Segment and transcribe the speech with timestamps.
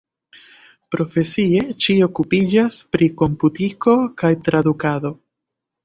[0.95, 5.19] Profesie ŝi okupiĝas pri komputiko kaj tradukado.